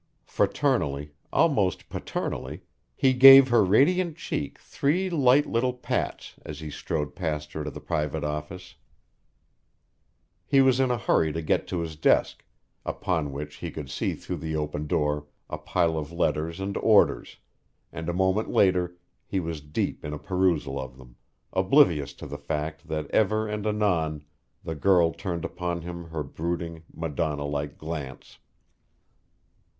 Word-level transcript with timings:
Fraternally 0.25 1.11
almost 1.31 1.87
paternally 1.87 2.63
he 2.95 3.13
gave 3.13 3.49
her 3.49 3.63
radiant 3.63 4.17
cheek 4.17 4.57
three 4.57 5.11
light 5.11 5.45
little 5.45 5.73
pats 5.73 6.37
as 6.43 6.59
he 6.59 6.71
strode 6.71 7.13
past 7.15 7.53
her 7.53 7.63
to 7.63 7.69
the 7.69 7.79
private 7.79 8.23
office. 8.23 8.73
He 10.47 10.59
was 10.59 10.79
in 10.79 10.89
a 10.89 10.97
hurry 10.97 11.31
to 11.33 11.41
get 11.43 11.67
to 11.67 11.81
his 11.81 11.95
desk, 11.95 12.43
upon 12.83 13.31
which 13.31 13.57
he 13.57 13.69
could 13.69 13.91
see 13.91 14.15
through 14.15 14.37
the 14.37 14.55
open 14.55 14.87
door 14.87 15.27
a 15.51 15.59
pile 15.59 15.95
of 15.99 16.11
letters 16.11 16.59
and 16.59 16.75
orders, 16.77 17.37
and 17.93 18.09
a 18.09 18.11
moment 18.11 18.49
later 18.49 18.97
he 19.27 19.39
was 19.39 19.61
deep 19.61 20.03
in 20.03 20.13
a 20.13 20.17
perusal 20.17 20.79
of 20.79 20.97
them, 20.97 21.15
oblivious 21.53 22.13
to 22.15 22.25
the 22.25 22.39
fact 22.39 22.87
that 22.87 23.05
ever 23.11 23.47
and 23.47 23.67
anon 23.67 24.23
the 24.63 24.73
girl 24.73 25.11
turned 25.13 25.45
upon 25.45 25.81
him 25.83 26.05
her 26.05 26.23
brooding, 26.23 26.81
Madonna 26.91 27.45
like 27.45 27.77
glance. 27.77 28.39